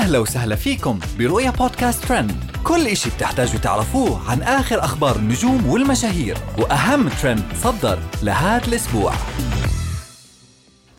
[0.00, 2.32] أهلا وسهلا فيكم برؤيا بودكاست ترند.
[2.64, 9.12] كل إشي بتحتاجوا تعرفوه عن آخر أخبار النجوم والمشاهير وأهم ترند صدر لهذا الأسبوع.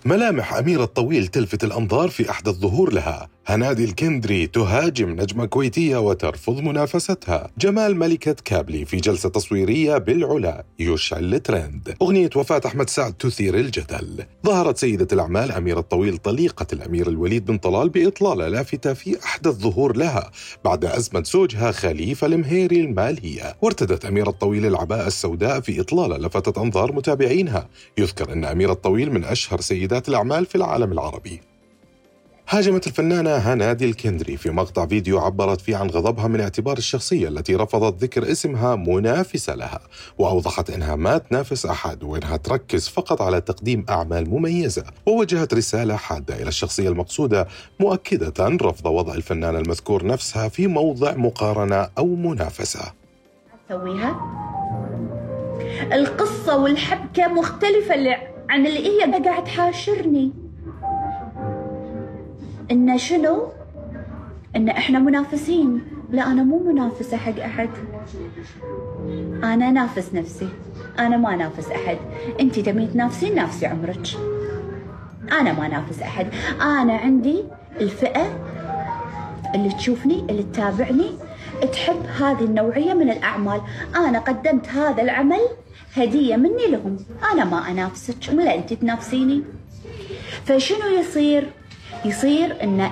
[0.06, 3.30] ملامح أميرة الطويل تلفت الأنظار في أحد الظهور لها.
[3.48, 7.52] هنادي الكندري تهاجم نجمة كويتية وترفض منافستها.
[7.58, 10.66] جمال ملكة كابلي في جلسة تصويرية بالعلا.
[10.80, 11.96] يشعل الترند.
[12.02, 14.26] أغنية وفاة أحمد سعد تثير الجدل.
[14.46, 19.98] ظهرت سيدة الأعمال أميرة الطويل طليقة الأمير الوليد بن طلال بإطلالة لافتة في أحد الظهور
[19.98, 20.32] لها
[20.66, 23.58] بعد أزمة زوجها خليفة المهيري المالية.
[23.62, 27.70] وارتدت أميرة الطويل العباءة السوداء في إطلالة لفتت أنظار متابعينها.
[27.98, 31.51] يذكر أن أميرة الطويل من أشهر سيدات الأعمال في العالم العربي.
[32.54, 37.56] هاجمت الفنانة هنادي الكندري في مقطع فيديو عبرت فيه عن غضبها من اعتبار الشخصية التي
[37.56, 39.80] رفضت ذكر اسمها منافسة لها
[40.18, 46.36] وأوضحت أنها ما تنافس أحد وأنها تركز فقط على تقديم أعمال مميزة ووجهت رسالة حادة
[46.36, 47.48] إلى الشخصية المقصودة
[47.80, 52.94] مؤكدة رفض وضع الفنانة المذكور نفسها في موضع مقارنة أو منافسة.
[53.70, 54.16] تسويها
[55.94, 57.96] القصة والحبكة مختلفة
[58.50, 60.41] عن اللي هي قاعد تحاشرني.
[62.72, 63.48] إن شنو؟
[64.56, 65.82] إن إحنا منافسين.
[66.12, 67.70] لا أنا مو منافسة حق أحد.
[69.44, 70.50] أنا نافس نفسي.
[71.00, 71.98] أنا ما نافس أحد.
[72.40, 74.08] أنت تبين تنافسين نافسي عمرك.
[75.32, 76.28] أنا ما نافس أحد.
[76.62, 77.44] أنا عندي
[77.82, 78.40] الفئة
[79.56, 81.12] اللي تشوفني اللي تتابعني.
[81.72, 83.62] تحب هذه النوعية من الأعمال.
[83.96, 85.42] أنا قدمت هذا العمل
[85.96, 86.98] هدية مني لهم.
[87.34, 88.34] أنا ما أنافسك.
[88.34, 89.44] ولا أنت تنافسيني.
[90.46, 91.50] فشنو يصير؟
[92.06, 92.92] يصير إن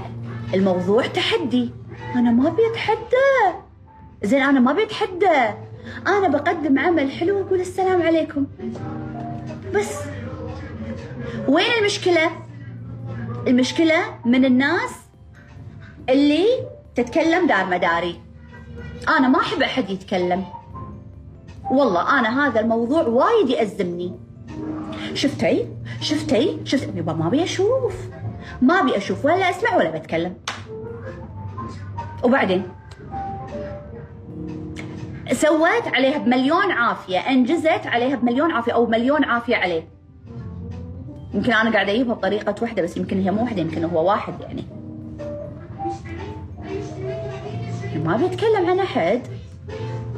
[0.54, 1.72] الموضوع تحدي.
[2.16, 3.58] أنا ما أبي أتحدى.
[4.24, 5.54] زين أنا ما أبي أتحدى.
[6.08, 8.46] أنا بقدم عمل حلو وأقول السلام عليكم.
[9.76, 10.00] بس.
[11.48, 12.32] وين المشكلة؟
[13.48, 14.92] المشكلة من الناس
[16.10, 16.46] اللي
[16.96, 18.22] تتكلم دار مداري.
[19.10, 20.46] أنا ما أحب أحد يتكلم.
[21.72, 24.29] والله أنا هذا الموضوع وايد يأزمني.
[25.14, 25.68] شفتي؟
[26.02, 27.96] شفتي؟ شفت يبا ما ابي أشوف.
[28.62, 30.34] ما ابي أشوف ولا اسمع ولا بتكلم.
[32.24, 32.64] وبعدين؟
[35.32, 39.88] سويت عليها بمليون عافية أنجزت عليها بمليون عافية أو مليون عافية عليه.
[41.34, 44.66] يمكن أنا قاعدة أجيبها بطريقة واحدة بس يمكن هي مو واحدة يمكن هو واحد يعني.
[48.06, 49.22] ما ابي اتكلم عن أحد.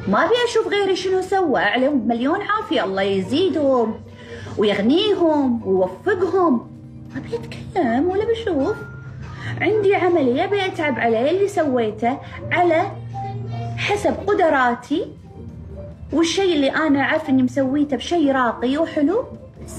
[0.08, 3.94] ما ابي أشوف غيري شنو سوى عليهم بمليون عافية الله يزيدهم.
[4.58, 6.68] ويغنيهم ويوفقهم.
[7.14, 8.76] ما ابي اتكلم ولا بشوف
[9.62, 12.18] عندي عملي ابي اتعب عليه اللي سويته
[12.52, 12.92] على
[13.78, 15.06] حسب قدراتي
[16.14, 19.24] والشيء اللي أنا عارف إني مسويته بشيء راقي وحلو.
[19.66, 19.74] بس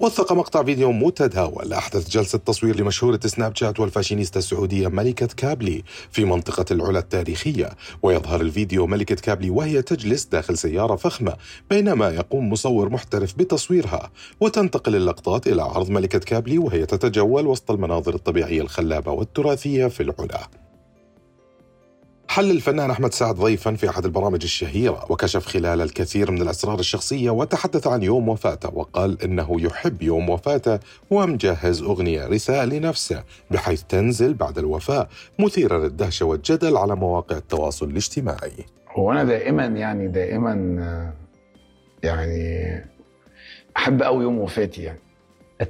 [0.00, 6.24] وثق مقطع فيديو متداول أحدث جلسة تصوير لمشهورة سناب شات والفاشينيستا السعودية ملكة كابلي في
[6.24, 7.70] منطقة العلا التاريخية.
[8.02, 11.36] ويظهر الفيديو ملكة كابلي وهي تجلس داخل سيارة فخمة
[11.70, 14.10] بينما يقوم مصور محترف بتصويرها.
[14.40, 20.67] وتنتقل اللقطات إلى عرض ملكة كابلي وهي تتجول وسط المناظر الطبيعية الخلابة والتراثية في العلا.
[22.38, 27.30] حل الفنان أحمد سعد ضيفا في أحد البرامج الشهيرة وكشف خلال الكثير من الأسرار الشخصية
[27.30, 30.78] وتحدث عن يوم وفاته وقال إنه يحب يوم وفاته
[31.10, 38.66] ومجهز أغنية رسالة لنفسه بحيث تنزل بعد الوفاة مثيرة للدهشة والجدل على مواقع التواصل الاجتماعي
[38.90, 40.52] هو أنا دائما يعني دائما
[42.02, 42.84] يعني
[43.76, 45.00] أحب قوي يوم وفاتي يعني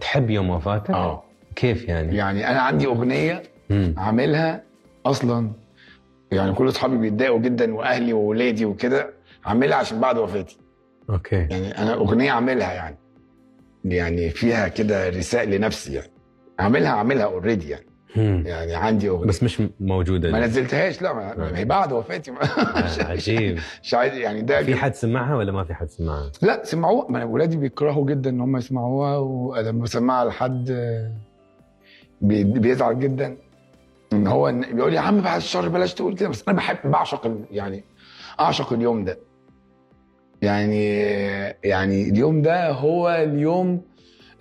[0.00, 1.22] تحب يوم وفاتك؟ آه
[1.56, 3.42] كيف يعني؟ يعني أنا عندي أغنية.
[3.96, 4.62] عاملها
[5.06, 5.50] أصلا
[6.32, 9.10] يعني كل اصحابي بيتضايقوا جدا وأهلي واولادي وكده
[9.44, 10.58] عاملها عشان بعد وفاتي.
[11.10, 11.36] okay.
[11.36, 12.96] يعني أنا أغنية عاملها يعني.
[13.84, 16.10] يعني فيها كده رسالة لنفسي يعني.
[16.58, 17.86] عاملها عاملها already يعني.
[18.16, 18.42] مم.
[18.46, 19.26] يعني عندي أغنية.
[19.28, 20.44] بس مش موجودة ما دي.
[20.46, 22.30] نزلتهاش لا ما ما هي بعد وفاتي.
[22.40, 23.58] آه، عجيب.
[23.82, 27.10] مش عايز يعني ده في حد سمعها ولا ما في حد سمعها؟ لا سمعوها.
[27.10, 31.12] ما أنا ولادي بيكرهوا جدا إن هم يسمعوها ولما بسمعها لحد آه،
[32.20, 33.36] بي- بيزعل جدا.
[34.26, 36.28] هو بيقول يا عم بعد الشر بلاش تقول كده.
[36.28, 37.84] بس أنا بحب بعشق يعني
[38.40, 39.18] أعشق اليوم ده.
[40.42, 40.86] يعني
[41.64, 43.82] يعني اليوم ده هو اليوم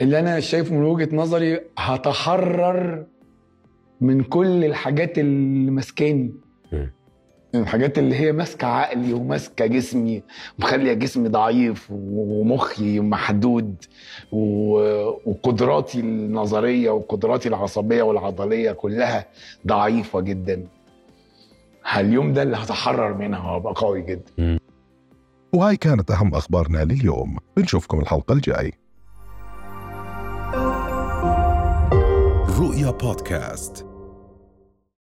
[0.01, 3.05] اللي أنا شايفه من وجهة نظري هتحرر
[4.01, 6.33] من كل الحاجات اللي ماسكاني.
[7.55, 10.23] الحاجات اللي هي ماسكة عقلي وماسكة جسمي
[10.59, 13.75] ومخليه جسمي ضعيف ومخي محدود
[14.31, 19.25] وقدراتي النظرية وقدراتي العصبية والعضلية كلها
[19.67, 20.67] ضعيفة جدا.
[21.97, 24.59] اليوم ده اللي هتحرر منها وأبقى قوي جدا.
[25.53, 27.37] وهاي كانت أهم أخبارنا لليوم.
[27.57, 28.73] بنشوفكم الحلقة الجاي.
[32.59, 33.86] رؤيا بودكاست.